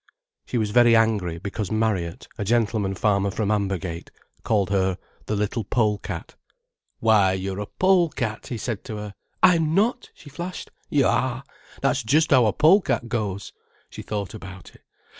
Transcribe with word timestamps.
She 0.47 0.57
was 0.57 0.71
very 0.71 0.95
angry 0.95 1.37
because 1.37 1.69
Marriott, 1.71 2.27
a 2.35 2.43
gentleman 2.43 2.95
farmer 2.95 3.29
from 3.29 3.51
Ambergate, 3.51 4.09
called 4.41 4.71
her 4.71 4.97
the 5.27 5.35
little 5.35 5.63
pole 5.63 5.99
cat. 5.99 6.33
"Why, 6.97 7.33
you're 7.33 7.59
a 7.59 7.67
pole 7.67 8.09
cat," 8.09 8.47
he 8.47 8.57
said 8.57 8.83
to 8.85 8.97
her. 8.97 9.13
"I'm 9.43 9.75
not," 9.75 10.09
she 10.15 10.31
flashed. 10.31 10.71
"You 10.89 11.05
are. 11.05 11.43
That's 11.83 12.01
just 12.01 12.31
how 12.31 12.47
a 12.47 12.51
pole 12.53 12.81
cat 12.81 13.09
goes." 13.09 13.53
She 13.91 14.01
thought 14.01 14.33
about 14.33 14.73
it. 14.73 14.81